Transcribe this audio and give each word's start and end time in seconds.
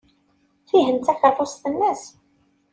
Tihin 0.67 0.97
d 0.99 1.03
takeṛṛust-nnes. 1.05 2.03